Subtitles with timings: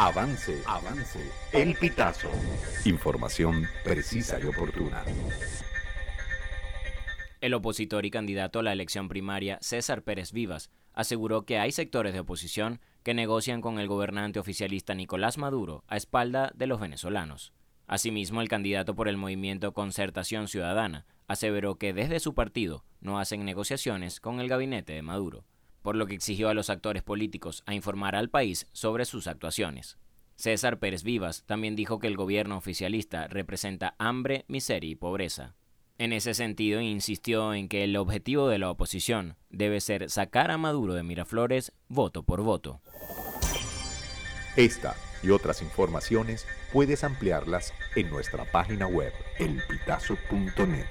[0.00, 1.18] Avance, avance.
[1.52, 2.30] El pitazo.
[2.84, 5.02] Información precisa y oportuna.
[7.40, 12.12] El opositor y candidato a la elección primaria, César Pérez Vivas, aseguró que hay sectores
[12.12, 17.52] de oposición que negocian con el gobernante oficialista Nicolás Maduro a espalda de los venezolanos.
[17.88, 23.44] Asimismo, el candidato por el movimiento Concertación Ciudadana aseveró que desde su partido no hacen
[23.44, 25.44] negociaciones con el gabinete de Maduro
[25.88, 29.96] por lo que exigió a los actores políticos a informar al país sobre sus actuaciones.
[30.36, 35.54] César Pérez Vivas también dijo que el gobierno oficialista representa hambre, miseria y pobreza.
[35.96, 40.58] En ese sentido, insistió en que el objetivo de la oposición debe ser sacar a
[40.58, 42.82] Maduro de Miraflores voto por voto.
[44.56, 50.84] Esta y otras informaciones puedes ampliarlas en nuestra página web elpitazo.net.